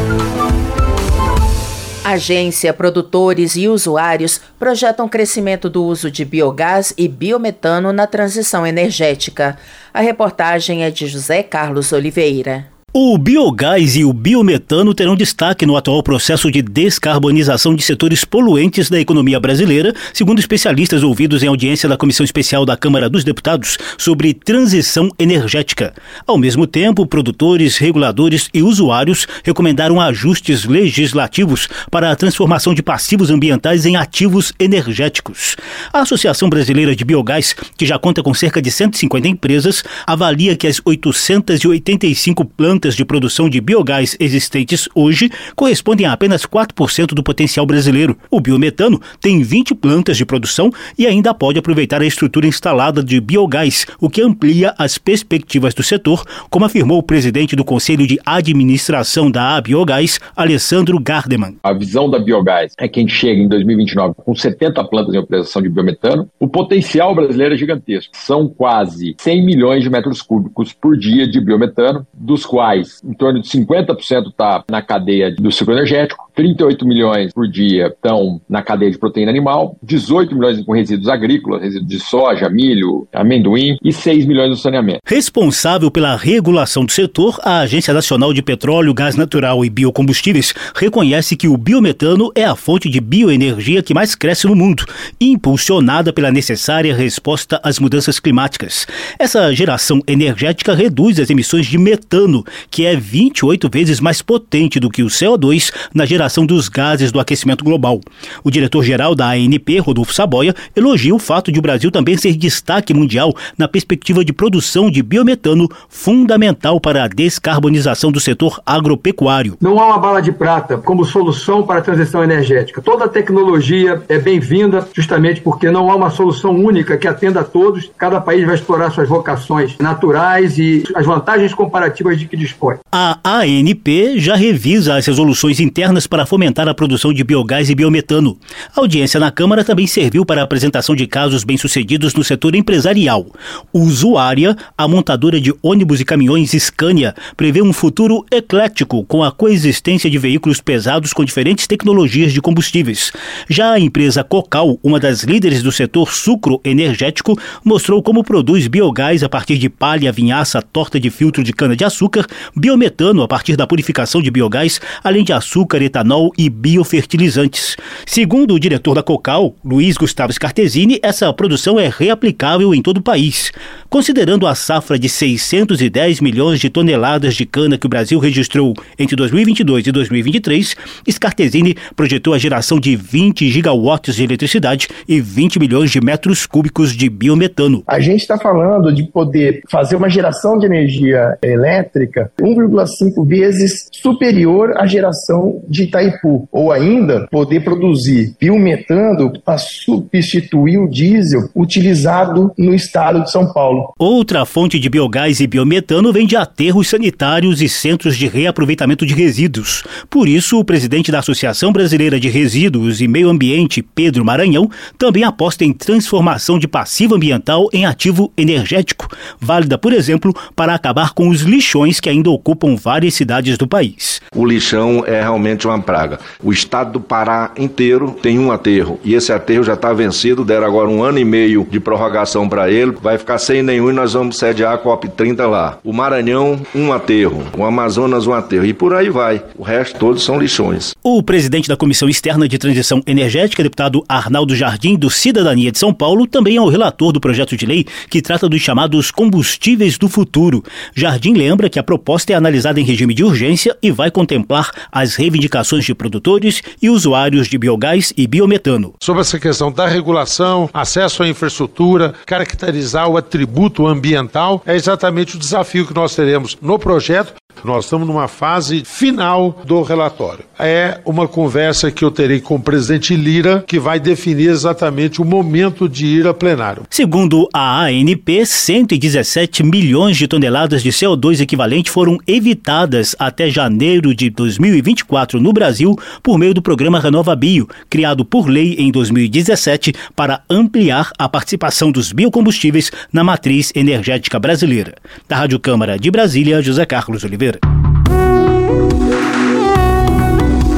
Agência, 2.05 2.71
produtores 2.75 3.57
e 3.57 3.67
usuários 3.67 4.39
projetam 4.59 5.09
crescimento 5.09 5.71
do 5.71 5.83
uso 5.83 6.11
de 6.11 6.23
biogás 6.23 6.93
e 6.99 7.09
biometano 7.09 7.95
na 7.95 8.07
transição 8.07 8.67
energética. 8.67 9.57
A 9.93 10.01
reportagem 10.01 10.85
é 10.85 10.91
de 10.91 11.07
José 11.07 11.43
Carlos 11.43 11.93
Oliveira. 11.93 12.74
O 12.97 13.19
biogás 13.19 13.97
e 13.97 14.05
o 14.05 14.13
biometano 14.13 14.95
terão 14.95 15.17
destaque 15.17 15.67
no 15.67 15.77
atual 15.77 16.01
processo 16.01 16.49
de 16.49 16.63
descarbonização 16.63 17.75
de 17.75 17.83
setores 17.83 18.25
poluentes 18.25 18.89
da 18.89 19.01
economia 19.01 19.41
brasileira, 19.41 19.93
segundo 20.13 20.39
especialistas 20.39 21.03
ouvidos 21.03 21.43
em 21.43 21.49
audiência 21.49 21.89
da 21.89 21.97
Comissão 21.97 22.23
Especial 22.23 22.65
da 22.65 22.77
Câmara 22.77 23.11
dos 23.11 23.25
Deputados 23.25 23.79
sobre 23.99 24.33
transição 24.33 25.11
energética. 25.19 25.93
Ao 26.25 26.39
mesmo 26.39 26.69
tempo, 26.69 27.05
produtores, 27.05 27.79
reguladores 27.79 28.49
e 28.55 28.63
usuários 28.63 29.27
recomendaram 29.43 30.01
ajustes 30.01 30.65
legislativos 30.65 31.69
para 31.91 32.13
a 32.13 32.17
transformação 32.17 32.73
de 32.73 32.83
passivos 32.85 33.29
ambientais 33.29 33.87
em 33.87 33.97
ativos 33.97 34.53
energéticos. 34.57 35.57
A 35.93 36.03
Associação 36.03 36.49
Brasileira 36.49 36.95
de 36.95 37.05
Biogás, 37.05 37.57
que 37.77 37.87
já 37.87 37.99
conta 37.99 38.23
com 38.23 38.33
cerca 38.33 38.63
de 38.63 38.71
150 38.71 39.27
empresas, 39.27 39.83
avalia 40.07 40.55
que 40.55 40.69
as 40.69 40.81
885 40.85 42.45
plantas 42.45 42.84
plantas 42.85 42.97
de 42.97 43.05
produção 43.05 43.49
de 43.49 43.61
biogás 43.61 44.15
existentes 44.21 44.87
hoje 44.95 45.31
correspondem 45.57 46.07
a 46.07 46.13
apenas 46.13 46.45
4% 46.45 47.15
do 47.15 47.23
potencial 47.23 47.65
brasileiro. 47.65 48.17
O 48.31 48.41
biometano 48.41 49.01
tem 49.21 49.43
20 49.43 49.75
plantas 49.75 50.19
de 50.19 50.27
produção 50.27 50.71
e 50.99 51.07
ainda 51.07 51.33
pode 51.33 51.59
aproveitar 51.59 52.03
a 52.03 52.07
estrutura 52.07 52.47
instalada 52.47 53.03
de 53.03 53.19
biogás, 53.21 53.87
o 53.99 54.11
que 54.11 54.21
amplia 54.21 54.75
as 54.77 54.99
perspectivas 54.99 55.73
do 55.73 55.83
setor, 55.83 56.25
como 56.51 56.67
afirmou 56.67 56.99
o 56.99 57.03
presidente 57.03 57.57
do 57.57 57.65
Conselho 57.65 58.07
de 58.07 58.19
Administração 58.27 59.31
da 59.31 59.59
Biogás, 59.61 60.21
Alessandro 60.37 61.01
Gardeman. 61.01 61.57
A 61.63 61.73
visão 61.73 62.11
da 62.11 62.19
Biogás 62.19 62.75
é 62.79 62.87
que 62.87 63.01
a 63.01 63.03
gente 63.03 63.15
chega 63.15 63.41
em 63.41 63.49
2029 63.49 64.15
com 64.17 64.35
70 64.35 64.85
plantas 64.85 65.15
em 65.15 65.19
operação 65.19 65.63
de 65.63 65.71
biometano. 65.71 66.29
O 66.39 66.49
potencial 66.49 67.15
brasileiro 67.15 67.55
é 67.55 67.57
gigantesco. 67.57 68.15
São 68.15 68.47
quase 68.47 69.15
100 69.19 69.45
milhões 69.45 69.83
de 69.83 69.89
metros 69.89 70.21
cúbicos 70.21 70.73
por 70.73 70.99
dia 70.99 71.27
de 71.27 71.41
biometano, 71.41 72.07
dos 72.13 72.45
quais 72.45 72.74
em 72.77 73.15
torno 73.15 73.41
de 73.41 73.49
50% 73.49 74.29
está 74.29 74.65
na 74.71 74.83
cadeia 74.83 75.35
do 75.35 75.51
ciclo 75.51 75.75
energético, 75.75 76.25
38 76.35 76.87
milhões 76.87 77.33
por 77.33 77.49
dia 77.49 77.87
estão 77.87 78.41
na 78.49 78.63
cadeia 78.63 78.91
de 78.91 78.99
proteína 78.99 79.31
animal, 79.31 79.77
18 79.83 80.35
milhões 80.35 80.65
com 80.65 80.73
resíduos 80.73 81.09
agrícolas, 81.09 81.63
resíduos 81.63 81.89
de 81.89 82.01
soja, 82.01 82.49
milho, 82.49 83.07
amendoim 83.13 83.77
e 83.83 83.93
6 83.93 84.27
milhões 84.27 84.51
no 84.51 84.57
saneamento. 84.57 85.01
Responsável 85.07 85.91
pela 85.91 86.17
regulação 86.17 86.85
do 86.85 86.93
setor, 86.93 87.39
a 87.43 87.61
Agência 87.61 87.95
Nacional 87.95 88.33
de 88.33 88.43
Petróleo, 88.43 88.95
Gás 88.95 89.15
Natural 89.17 89.65
e 89.65 89.71
Biocombustíveis 89.71 90.53
reconhece 90.75 91.37
que 91.37 91.49
o 91.49 91.57
biometano 91.57 92.31
é 92.35 92.45
a 92.45 92.57
fonte 92.57 92.89
de 92.89 93.01
bioenergia 93.01 93.83
que 93.83 93.95
mais 93.95 94.15
cresce 94.15 94.47
no 94.47 94.57
mundo, 94.57 94.85
impulsionada 95.21 96.13
pela 96.13 96.33
necessária 96.33 96.95
resposta 96.95 97.61
às 97.63 97.79
mudanças 97.79 98.19
climáticas. 98.19 98.87
Essa 99.19 99.53
geração 99.55 100.01
energética 100.07 100.75
reduz 100.75 101.21
as 101.21 101.31
emissões 101.31 101.67
de 101.67 101.79
metano, 101.79 102.45
que 102.71 102.85
é 102.85 102.97
28 102.97 103.69
vezes 103.71 104.01
mais 104.01 104.23
potente 104.23 104.79
do 104.79 104.91
que 104.91 105.03
o 105.03 105.07
CO2 105.07 105.73
na 105.95 106.05
geração 106.05 106.47
dos 106.47 106.69
gases 106.69 107.13
do 107.13 107.21
aquecimento 107.21 107.65
global. 107.65 108.01
O 108.43 108.51
diretor-geral 108.51 109.15
da 109.15 109.31
ANP, 109.31 109.79
Rodolfo 109.79 110.13
Saboia, 110.13 110.55
elogia 110.75 111.15
o 111.15 111.19
fato 111.19 111.51
de 111.51 111.59
o 111.59 111.63
Brasil 111.63 111.91
também 111.91 112.17
ser 112.17 112.35
destaque 112.37 112.93
mundial 112.93 113.35
na 113.57 113.69
perspectiva 113.69 114.25
de 114.25 114.33
produção 114.33 114.91
de 114.91 115.03
biometano, 115.03 115.69
fundamental 115.89 116.81
para 116.81 117.05
a 117.05 117.09
descarbonização 117.09 118.11
do 118.11 118.21
setor 118.21 118.61
agropecuário. 118.65 119.57
Não 119.61 119.79
há 119.81 119.87
uma 119.87 119.99
bala 119.99 120.21
de 120.21 120.33
prata 120.33 120.79
como 120.79 121.05
solução 121.05 121.63
para 121.63 121.81
a 121.81 121.83
transição 121.83 122.23
energética. 122.23 122.83
Toda 122.83 123.09
tecnologia 123.09 124.03
é 124.09 124.19
bem-vinda, 124.19 124.87
justamente 124.95 125.41
porque 125.41 125.71
não 125.71 125.91
há 125.91 125.97
uma 125.97 126.11
solução 126.11 126.55
única 126.55 126.97
que 126.97 127.09
atenda 127.09 127.41
a 127.41 127.45
todos. 127.45 127.91
Cada 127.97 128.21
país 128.21 128.45
vai 128.45 128.55
explorar 128.55 128.91
suas 128.91 129.09
vocações 129.09 129.77
naturais 129.79 130.59
e 130.59 130.85
as 130.95 131.07
vantagens 131.07 131.55
comparativas 131.55 132.19
de 132.19 132.27
que 132.27 132.37
dispõe. 132.45 132.77
A 132.93 133.19
ANP 133.25 134.19
já 134.19 134.37
revisa 134.37 134.97
as 134.97 135.07
resoluções 135.07 135.61
internas 135.61 136.07
para 136.07 136.27
fomentar 136.27 136.69
a 136.69 136.75
produção 136.75 137.13
de 137.13 137.25
biogás 137.25 137.71
e 137.71 137.75
biometano. 137.75 138.39
A 138.75 138.81
audiência 138.81 139.19
na 139.19 139.31
Câmara 139.31 139.65
também 139.65 139.87
serviu 139.87 140.25
para 140.25 140.41
a 140.41 140.45
apresentação 140.45 140.95
de 140.95 141.07
casos 141.07 141.45
bem-sucedidos 141.45 142.15
no 142.15 142.23
setor 142.23 142.55
empresarial. 142.55 143.27
Usuária, 143.73 144.57
a 144.77 144.87
montadora 144.87 145.41
de 145.41 145.53
ônibus 145.63 146.01
e 146.01 146.05
caminhões 146.05 146.53
Scania, 146.53 147.15
prevê 147.37 147.63
um 147.63 147.73
futuro 147.73 148.25
eclético 148.31 149.05
com 149.05 149.23
a 149.25 149.33
coexistência 149.33 150.11
de 150.11 150.19
veículos 150.19 150.61
pesados 150.61 151.13
com 151.13 151.25
diferentes 151.25 151.67
tecnologias 151.67 152.33
de 152.33 152.41
combustíveis. 152.41 153.13
Já 153.49 153.73
a 153.73 153.81
empresa 153.81 154.23
Cocal, 154.23 154.79
uma 154.83 155.01
das 155.01 155.23
líderes 155.23 155.63
do 155.63 155.73
setor 155.73 156.13
sucro 156.13 156.61
energético, 156.65 157.39
mostrou 157.65 158.03
como 158.03 158.23
produz 158.23 158.67
biogás 158.67 159.23
a 159.23 159.29
partir 159.29 159.59
de 159.59 159.69
palha, 159.69 160.13
vinhaça, 160.13 160.63
torta 160.63 161.01
de 161.01 161.11
filtro 161.11 161.43
de 161.43 161.53
cana-de-açúcar 161.53 162.27
biometano 162.55 163.23
a 163.23 163.29
partir 163.29 163.57
da 163.57 163.67
purificação 163.67 164.23
de 164.23 164.31
biogás, 164.31 164.81
além 165.03 165.25
de 165.25 165.33
açúcar, 165.33 165.83
etanol 165.83 166.33
e 166.37 166.49
biofertilizantes. 166.49 167.77
Segundo 168.07 168.55
o 168.55 168.61
diretor 168.61 168.95
da 168.95 169.03
Cocal, 169.03 169.55
Luiz 169.65 169.97
Gustavo 169.97 170.33
Scartesini, 170.33 170.99
essa 171.03 171.33
produção 171.33 171.79
é 171.79 171.89
reaplicável 171.89 172.75
em 172.75 172.83
todo 172.83 172.99
o 172.99 173.03
país. 173.03 173.53
Considerando 173.89 174.47
a 174.47 174.55
safra 174.55 174.99
de 174.99 175.09
610 175.09 176.21
milhões 176.21 176.61
de 176.61 176.69
toneladas 176.71 177.35
de 177.35 177.47
cana 177.47 177.79
que 177.79 177.87
o 177.87 177.89
Brasil 177.89 178.19
registrou 178.19 178.75
entre 178.99 179.17
2022 179.17 179.87
e 179.87 179.93
2023, 179.93 180.77
Scartesini 181.11 181.77
projetou 181.95 182.35
a 182.35 182.39
geração 182.39 182.81
de 182.81 182.97
20 182.97 183.49
gigawatts 183.51 184.17
de 184.17 184.25
eletricidade 184.25 184.89
e 185.09 185.21
20 185.21 185.59
milhões 185.59 185.91
de 185.91 186.01
metros 186.01 186.47
cúbicos 186.47 186.93
de 186.93 187.09
biometano. 187.09 187.83
A 187.87 188.01
gente 188.01 188.21
está 188.21 188.39
falando 188.39 188.93
de 188.93 189.05
poder 189.05 189.63
fazer 189.69 189.97
uma 189.97 190.09
geração 190.09 190.59
de 190.59 190.67
energia 190.67 191.39
elétrica 191.43 192.24
hidrelétrica 192.25 192.35
1,5 192.41 193.27
vezes 193.27 193.89
superior 193.93 194.77
à 194.77 194.87
geração 194.87 195.63
de 195.69 195.85
Itaipu, 195.85 196.49
ou 196.51 196.73
ainda 196.73 197.27
poder 197.31 197.63
produzir 197.63 198.35
biometano 198.41 199.33
para 199.45 199.59
substituir 199.59 200.79
o 200.79 200.89
diesel 200.89 201.49
utilizado 201.55 202.53
no 202.57 202.75
estado 202.75 203.23
de 203.23 203.31
São 203.31 203.53
Paulo. 203.53 203.93
Outra 203.99 204.45
fonte 204.45 204.79
de 204.79 204.89
biogás 204.89 205.41
e 205.41 205.47
biometano 205.47 206.13
vem 206.13 206.27
de 206.27 206.37
aterros 206.37 206.89
sanitários 206.89 207.61
e 207.61 207.69
centros 207.69 208.17
de 208.17 208.27
reaproveitamento 208.27 209.07
de 209.07 209.15
resíduos. 209.15 209.85
Por 210.09 210.29
isso, 210.29 210.59
o 210.59 210.65
presidente 210.65 211.11
da 211.11 211.19
Associação 211.19 211.73
Brasileira 211.73 212.19
de 212.19 212.29
Resíduos 212.29 213.01
e 213.01 213.09
Meio 213.09 213.29
Ambiente, 213.29 213.83
Pedro 213.83 214.25
Maranhão, 214.25 214.71
também 214.99 215.25
aposta 215.25 215.65
em 215.65 215.73
transformação 215.73 216.59
de 216.59 216.69
passivo 216.69 217.15
ambiental 217.15 217.69
em 217.73 217.87
ativo 217.87 218.33
energético, 218.37 219.09
válida, 219.41 219.79
por 219.79 219.93
exemplo, 219.93 220.33
para 220.55 220.75
acabar 220.75 221.13
com 221.13 221.29
os 221.29 221.43
lixões 221.43 222.01
que 222.01 222.09
ainda 222.15 222.31
ocupam 222.31 222.77
várias 222.77 223.15
cidades 223.15 223.59
do 223.59 223.67
país. 223.67 224.21
O 224.35 224.45
lixão 224.45 225.05
é 225.07 225.21
realmente 225.21 225.67
uma 225.67 225.81
praga. 225.81 226.19
O 226.43 226.53
estado 226.53 226.93
do 226.93 227.01
Pará 227.01 227.53
inteiro 227.57 228.17
tem 228.23 228.39
um 228.39 228.51
aterro 228.51 228.99
e 229.05 229.15
esse 229.15 229.33
aterro 229.33 229.63
já 229.63 229.75
está 229.75 229.93
vencido, 229.93 230.45
deram 230.45 230.67
agora 230.67 230.89
um 230.89 231.03
ano 231.03 231.19
e 231.19 231.25
meio 231.25 231.67
de 231.71 231.79
prorrogação 231.81 232.49
para 232.49 232.71
ele, 232.71 232.93
vai 233.03 233.19
ficar 233.19 233.39
sem 233.39 233.63
nenhum 233.63 233.91
e 233.91 233.93
nós 233.93 234.13
vamos 234.13 234.39
sediar 234.39 234.75
a 234.75 234.79
COP30 234.79 235.47
lá. 235.47 235.79
O 235.85 235.93
Maranhão, 235.93 236.61
um 236.75 236.93
aterro. 236.93 237.45
O 237.57 237.65
Amazonas, 237.65 238.27
um 238.27 238.33
aterro. 238.33 238.65
E 238.65 238.73
por 238.73 238.95
aí 238.95 239.11
vai. 239.11 239.43
O 239.57 239.63
resto 239.63 239.99
todos 239.99 240.23
são 240.23 240.39
lixões. 240.39 240.95
O 241.03 241.23
presidente 241.23 241.69
da 241.69 241.77
Comissão 241.77 242.09
Externa 242.09 242.49
de 242.49 242.59
Transição 242.59 243.03
Energética, 243.07 243.63
deputado 243.63 244.05
Arnaldo 244.09 244.55
Jardim, 244.55 244.97
do 244.97 245.11
Cidadania 245.11 245.71
de 245.71 245.79
São 245.79 245.93
Paulo, 245.93 246.27
também 246.27 246.57
é 246.57 246.61
o 246.61 246.69
relator 246.69 247.13
do 247.13 247.21
projeto 247.21 247.57
de 247.57 247.67
lei 247.67 247.87
que 248.09 248.23
trata 248.23 248.49
dos 248.49 248.61
chamados 248.61 249.11
combustíveis 249.11 249.99
do 249.99 250.09
futuro. 250.09 250.63
Jardim 250.95 251.35
lembra 251.35 251.69
que 251.69 251.79
a 251.79 251.83
proposta 251.83 252.04
é 252.29 252.35
analisada 252.35 252.81
em 252.81 252.85
regime 252.85 253.15
de 253.15 253.25
urgência 253.25 253.77
e 253.83 253.91
vai 253.91 254.11
contemplar 254.11 254.71
as 254.91 255.15
reivindicações 255.15 255.85
de 255.85 255.95
produtores 255.95 256.63
e 256.81 256.91
usuários 256.91 257.49
de 257.49 257.59
biogás 257.59 258.13
e 258.17 258.27
biometano. 258.27 258.95
Sobre 259.03 259.23
essa 259.23 259.39
questão 259.39 259.73
da 259.73 259.87
regulação, 259.87 260.69
acesso 260.73 261.23
à 261.23 261.29
infraestrutura, 261.29 262.15
caracterizar 262.27 263.09
o 263.09 263.17
atributo 263.17 263.87
ambiental, 263.87 264.63
é 264.67 264.75
exatamente 264.75 265.37
o 265.37 265.39
desafio 265.39 265.87
que 265.87 265.95
nós 265.95 266.15
teremos 266.15 266.57
no 266.61 266.79
projeto 266.79 267.35
nós 267.63 267.85
estamos 267.85 268.07
numa 268.07 268.29
fase 268.29 268.83
final 268.85 269.63
do 269.65 269.83
relatório. 269.83 270.45
É 270.59 271.01
uma 271.05 271.27
conversa 271.29 271.91
que 271.91 272.05
eu 272.05 272.11
terei 272.11 272.41
com 272.41 272.57
o 272.57 272.61
presidente 272.61 273.17
Lira, 273.17 273.65
que 273.67 273.79
vai 273.79 273.99
definir 273.99 274.49
exatamente 274.49 275.21
o 275.21 275.25
momento 275.25 275.89
de 275.89 276.07
ir 276.07 276.27
a 276.27 276.35
plenário. 276.35 276.83
Segundo 276.91 277.49
a 277.53 277.85
ANP, 277.85 278.45
117 278.45 279.63
milhões 279.63 280.17
de 280.17 280.29
toneladas 280.29 280.83
de 280.83 280.91
CO2 280.91 281.41
equivalente 281.41 281.91
foram 281.91 282.19
evitadas 282.27 283.15
até 283.19 283.49
janeiro 283.49 284.15
de 284.15 284.31
2024 284.31 285.41
no 285.41 285.53
Brasil 285.53 285.99
por 286.23 286.39
meio 286.39 286.55
do 286.55 286.63
programa 286.63 287.01
Renova 287.01 287.35
Bio, 287.37 287.69
criado 287.89 288.25
por 288.25 288.49
lei 288.49 288.75
em 288.79 288.91
2017 288.91 289.93
para 290.15 290.43
ampliar 290.49 291.11
a 291.19 291.29
participação 291.29 291.91
dos 291.91 292.13
biocombustíveis 292.13 292.91
na 293.13 293.25
matriz 293.25 293.73
energética 293.75 294.39
brasileira. 294.39 294.95
Da 295.29 295.37
Rádio 295.37 295.59
Câmara 295.59 295.99
de 295.99 296.11
Brasília, 296.11 296.63
José 296.63 296.85
Carlos 296.87 297.25
Oliveira. 297.25 297.44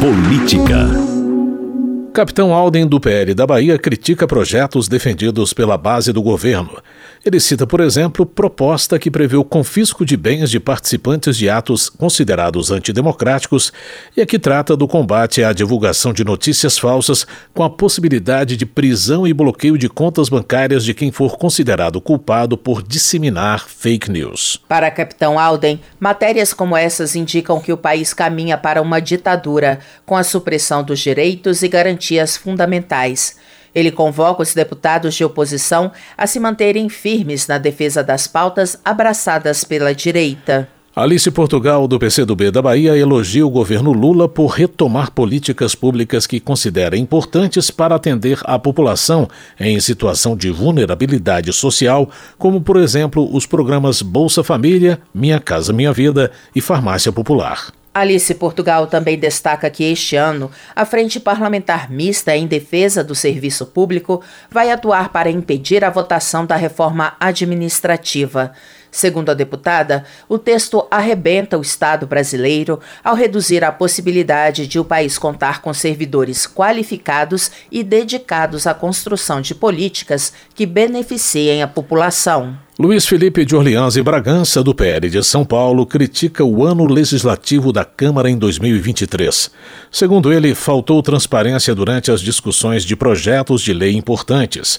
Política. 0.00 1.05
Capitão 2.16 2.54
Alden 2.54 2.86
do 2.86 2.98
PL 2.98 3.34
da 3.34 3.46
Bahia 3.46 3.78
critica 3.78 4.26
projetos 4.26 4.88
defendidos 4.88 5.52
pela 5.52 5.76
base 5.76 6.14
do 6.14 6.22
governo. 6.22 6.82
Ele 7.22 7.38
cita, 7.38 7.66
por 7.66 7.80
exemplo, 7.80 8.24
proposta 8.24 8.98
que 8.98 9.10
prevê 9.10 9.36
o 9.36 9.44
confisco 9.44 10.02
de 10.02 10.16
bens 10.16 10.48
de 10.48 10.58
participantes 10.58 11.36
de 11.36 11.50
atos 11.50 11.90
considerados 11.90 12.70
antidemocráticos 12.70 13.70
e 14.16 14.22
a 14.22 14.26
que 14.26 14.38
trata 14.38 14.74
do 14.74 14.88
combate 14.88 15.44
à 15.44 15.52
divulgação 15.52 16.10
de 16.10 16.24
notícias 16.24 16.78
falsas 16.78 17.26
com 17.52 17.62
a 17.62 17.68
possibilidade 17.68 18.56
de 18.56 18.64
prisão 18.64 19.26
e 19.26 19.34
bloqueio 19.34 19.76
de 19.76 19.88
contas 19.88 20.30
bancárias 20.30 20.84
de 20.86 20.94
quem 20.94 21.12
for 21.12 21.36
considerado 21.36 22.00
culpado 22.00 22.56
por 22.56 22.82
disseminar 22.82 23.66
fake 23.68 24.10
news. 24.10 24.58
Para 24.66 24.90
Capitão 24.90 25.38
Alden, 25.38 25.78
matérias 26.00 26.54
como 26.54 26.74
essas 26.74 27.14
indicam 27.14 27.60
que 27.60 27.74
o 27.74 27.76
país 27.76 28.14
caminha 28.14 28.56
para 28.56 28.80
uma 28.80 29.00
ditadura, 29.00 29.80
com 30.06 30.16
a 30.16 30.24
supressão 30.24 30.82
dos 30.82 31.00
direitos 31.00 31.62
e 31.62 31.68
garantia 31.68 32.05
garantias 32.06 32.36
fundamentais. 32.36 33.36
Ele 33.74 33.90
convoca 33.90 34.42
os 34.42 34.54
deputados 34.54 35.14
de 35.14 35.24
oposição 35.24 35.92
a 36.16 36.26
se 36.26 36.40
manterem 36.40 36.88
firmes 36.88 37.46
na 37.46 37.58
defesa 37.58 38.02
das 38.02 38.26
pautas 38.26 38.78
abraçadas 38.84 39.64
pela 39.64 39.94
direita. 39.94 40.68
Alice 40.94 41.30
Portugal, 41.30 41.86
do 41.86 41.98
PCdoB 41.98 42.50
da 42.50 42.62
Bahia, 42.62 42.96
elogia 42.96 43.46
o 43.46 43.50
governo 43.50 43.92
Lula 43.92 44.26
por 44.26 44.46
retomar 44.46 45.10
políticas 45.10 45.74
públicas 45.74 46.26
que 46.26 46.40
considera 46.40 46.96
importantes 46.96 47.70
para 47.70 47.94
atender 47.94 48.40
a 48.44 48.58
população 48.58 49.28
em 49.60 49.78
situação 49.78 50.34
de 50.34 50.50
vulnerabilidade 50.50 51.52
social, 51.52 52.08
como, 52.38 52.62
por 52.62 52.78
exemplo, 52.78 53.28
os 53.30 53.44
programas 53.44 54.00
Bolsa 54.00 54.42
Família, 54.42 54.98
Minha 55.12 55.38
Casa 55.38 55.70
Minha 55.70 55.92
Vida 55.92 56.32
e 56.54 56.62
Farmácia 56.62 57.12
Popular. 57.12 57.70
Alice 57.96 58.34
Portugal 58.34 58.86
também 58.88 59.18
destaca 59.18 59.70
que 59.70 59.82
este 59.82 60.16
ano 60.16 60.50
a 60.74 60.84
Frente 60.84 61.18
Parlamentar 61.18 61.90
Mista 61.90 62.36
em 62.36 62.46
Defesa 62.46 63.02
do 63.02 63.14
Serviço 63.14 63.64
Público 63.64 64.22
vai 64.50 64.70
atuar 64.70 65.08
para 65.08 65.30
impedir 65.30 65.82
a 65.82 65.88
votação 65.88 66.44
da 66.44 66.56
reforma 66.56 67.16
administrativa. 67.18 68.52
Segundo 68.90 69.30
a 69.30 69.34
deputada, 69.34 70.04
o 70.28 70.38
texto 70.38 70.86
arrebenta 70.90 71.58
o 71.58 71.62
Estado 71.62 72.06
brasileiro 72.06 72.80
ao 73.02 73.14
reduzir 73.14 73.64
a 73.64 73.72
possibilidade 73.72 74.66
de 74.66 74.78
o 74.78 74.84
país 74.84 75.18
contar 75.18 75.60
com 75.60 75.72
servidores 75.74 76.46
qualificados 76.46 77.50
e 77.70 77.82
dedicados 77.82 78.66
à 78.66 78.74
construção 78.74 79.40
de 79.40 79.54
políticas 79.54 80.32
que 80.54 80.66
beneficiem 80.66 81.62
a 81.62 81.68
população. 81.68 82.58
Luiz 82.78 83.06
Felipe 83.06 83.42
de 83.42 83.56
Orleans 83.56 83.96
e 83.96 84.02
Bragança, 84.02 84.62
do 84.62 84.74
PL 84.74 85.08
de 85.08 85.24
São 85.24 85.46
Paulo, 85.46 85.86
critica 85.86 86.44
o 86.44 86.62
ano 86.62 86.84
legislativo 86.84 87.72
da 87.72 87.86
Câmara 87.86 88.28
em 88.28 88.36
2023. 88.36 89.50
Segundo 89.90 90.30
ele, 90.30 90.54
faltou 90.54 91.02
transparência 91.02 91.74
durante 91.74 92.10
as 92.10 92.20
discussões 92.20 92.84
de 92.84 92.94
projetos 92.94 93.62
de 93.62 93.72
lei 93.72 93.96
importantes. 93.96 94.78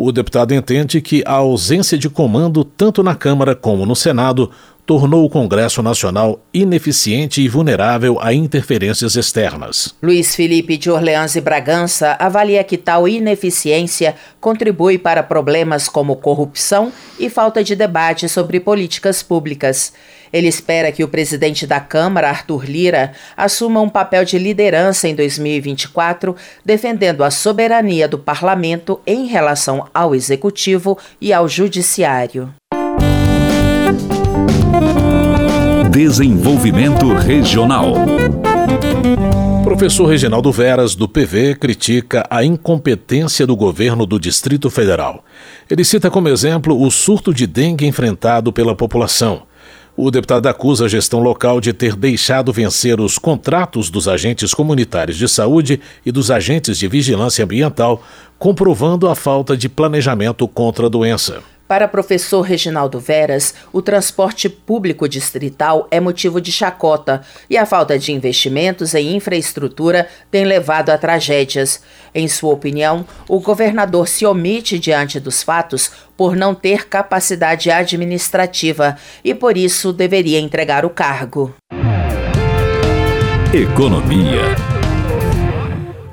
O 0.00 0.12
deputado 0.12 0.54
entende 0.54 1.00
que 1.00 1.24
a 1.26 1.32
ausência 1.32 1.98
de 1.98 2.08
comando, 2.08 2.62
tanto 2.62 3.02
na 3.02 3.16
Câmara 3.16 3.56
como 3.56 3.84
no 3.84 3.96
Senado, 3.96 4.48
tornou 4.88 5.22
o 5.22 5.28
Congresso 5.28 5.82
Nacional 5.82 6.40
ineficiente 6.52 7.42
e 7.42 7.48
vulnerável 7.48 8.16
a 8.22 8.32
interferências 8.32 9.16
externas. 9.16 9.94
Luiz 10.02 10.34
Felipe 10.34 10.78
de 10.78 10.90
Orleans 10.90 11.36
e 11.36 11.42
Bragança 11.42 12.16
avalia 12.18 12.64
que 12.64 12.78
tal 12.78 13.06
ineficiência 13.06 14.14
contribui 14.40 14.96
para 14.96 15.22
problemas 15.22 15.90
como 15.90 16.16
corrupção 16.16 16.90
e 17.18 17.28
falta 17.28 17.62
de 17.62 17.76
debate 17.76 18.30
sobre 18.30 18.60
políticas 18.60 19.22
públicas. 19.22 19.92
Ele 20.32 20.48
espera 20.48 20.90
que 20.90 21.04
o 21.04 21.08
presidente 21.08 21.66
da 21.66 21.80
Câmara, 21.80 22.30
Arthur 22.30 22.64
Lira, 22.64 23.12
assuma 23.36 23.82
um 23.82 23.90
papel 23.90 24.24
de 24.24 24.38
liderança 24.38 25.06
em 25.06 25.14
2024, 25.14 26.34
defendendo 26.64 27.22
a 27.22 27.30
soberania 27.30 28.08
do 28.08 28.18
parlamento 28.18 29.02
em 29.06 29.26
relação 29.26 29.86
ao 29.92 30.14
executivo 30.14 30.96
e 31.20 31.30
ao 31.30 31.46
judiciário. 31.46 32.54
Desenvolvimento 35.90 37.14
Regional. 37.14 37.94
Professor 39.64 40.06
Reginaldo 40.06 40.52
Veras, 40.52 40.94
do 40.94 41.08
PV, 41.08 41.56
critica 41.56 42.26
a 42.28 42.44
incompetência 42.44 43.46
do 43.46 43.56
governo 43.56 44.04
do 44.04 44.20
Distrito 44.20 44.68
Federal. 44.68 45.24
Ele 45.68 45.82
cita 45.84 46.10
como 46.10 46.28
exemplo 46.28 46.78
o 46.78 46.90
surto 46.90 47.32
de 47.32 47.46
dengue 47.46 47.86
enfrentado 47.86 48.52
pela 48.52 48.76
população. 48.76 49.42
O 49.96 50.10
deputado 50.10 50.46
acusa 50.46 50.84
a 50.84 50.88
gestão 50.88 51.20
local 51.20 51.58
de 51.60 51.72
ter 51.72 51.96
deixado 51.96 52.52
vencer 52.52 53.00
os 53.00 53.18
contratos 53.18 53.88
dos 53.88 54.06
agentes 54.06 54.52
comunitários 54.52 55.16
de 55.16 55.26
saúde 55.26 55.80
e 56.04 56.12
dos 56.12 56.30
agentes 56.30 56.78
de 56.78 56.86
vigilância 56.86 57.44
ambiental, 57.44 58.02
comprovando 58.38 59.08
a 59.08 59.14
falta 59.14 59.56
de 59.56 59.68
planejamento 59.70 60.46
contra 60.46 60.86
a 60.86 60.90
doença. 60.90 61.42
Para 61.68 61.86
professor 61.86 62.40
Reginaldo 62.40 62.98
Veras, 62.98 63.54
o 63.74 63.82
transporte 63.82 64.48
público 64.48 65.06
distrital 65.06 65.86
é 65.90 66.00
motivo 66.00 66.40
de 66.40 66.50
chacota 66.50 67.20
e 67.48 67.58
a 67.58 67.66
falta 67.66 67.98
de 67.98 68.10
investimentos 68.10 68.94
em 68.94 69.14
infraestrutura 69.14 70.08
tem 70.30 70.46
levado 70.46 70.88
a 70.88 70.96
tragédias. 70.96 71.82
Em 72.14 72.26
sua 72.26 72.54
opinião, 72.54 73.06
o 73.28 73.38
governador 73.38 74.08
se 74.08 74.24
omite 74.24 74.78
diante 74.78 75.20
dos 75.20 75.42
fatos 75.42 75.90
por 76.16 76.34
não 76.34 76.54
ter 76.54 76.88
capacidade 76.88 77.70
administrativa 77.70 78.96
e 79.22 79.34
por 79.34 79.58
isso 79.58 79.92
deveria 79.92 80.40
entregar 80.40 80.86
o 80.86 80.90
cargo. 80.90 81.54
Economia. 83.52 84.77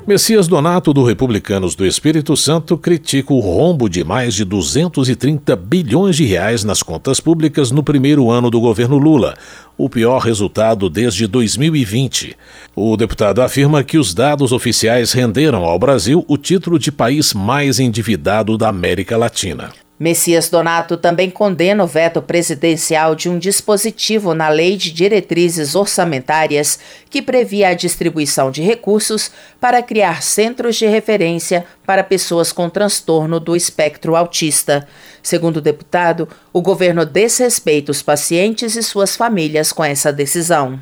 Messias 0.07 0.47
Donato, 0.47 0.93
do 0.93 1.03
Republicanos 1.03 1.73
do 1.73 1.83
Espírito 1.83 2.37
Santo, 2.37 2.77
critica 2.77 3.33
o 3.33 3.39
rombo 3.39 3.89
de 3.89 4.03
mais 4.03 4.35
de 4.35 4.45
230 4.45 5.55
bilhões 5.55 6.15
de 6.15 6.25
reais 6.25 6.63
nas 6.63 6.83
contas 6.83 7.19
públicas 7.19 7.71
no 7.71 7.81
primeiro 7.81 8.29
ano 8.29 8.51
do 8.51 8.61
governo 8.61 8.99
Lula, 8.99 9.33
o 9.75 9.89
pior 9.89 10.19
resultado 10.19 10.91
desde 10.91 11.25
2020. 11.25 12.37
O 12.75 12.95
deputado 12.95 13.41
afirma 13.41 13.83
que 13.83 13.97
os 13.97 14.13
dados 14.13 14.51
oficiais 14.51 15.11
renderam 15.11 15.63
ao 15.65 15.79
Brasil 15.79 16.23
o 16.27 16.37
título 16.37 16.77
de 16.77 16.91
país 16.91 17.33
mais 17.33 17.79
endividado 17.79 18.59
da 18.59 18.69
América 18.69 19.17
Latina. 19.17 19.71
Messias 19.97 20.49
Donato 20.49 20.97
também 20.97 21.29
condena 21.29 21.81
o 21.83 21.87
veto 21.87 22.21
presidencial 22.21 23.15
de 23.15 23.29
um 23.29 23.39
dispositivo 23.39 24.33
na 24.33 24.49
Lei 24.49 24.75
de 24.75 24.91
Diretrizes 24.91 25.73
Orçamentárias 25.73 26.77
que 27.09 27.21
previa 27.21 27.69
a 27.69 27.73
distribuição 27.73 28.51
de 28.51 28.61
recursos 28.61 29.31
para 29.59 29.81
criar 29.81 30.21
centros 30.21 30.75
de 30.75 30.85
referência 30.85 31.65
para 31.85 32.03
pessoas 32.03 32.51
com 32.51 32.69
transtorno 32.69 33.39
do 33.39 33.55
espectro 33.55 34.17
autista. 34.17 34.85
Segundo 35.23 35.57
o 35.57 35.61
deputado, 35.61 36.27
o 36.51 36.61
governo 36.61 37.05
desrespeita 37.05 37.89
os 37.89 38.01
pacientes 38.01 38.75
e 38.75 38.83
suas 38.83 39.15
famílias 39.15 39.71
com 39.71 39.83
essa 39.83 40.11
decisão. 40.11 40.79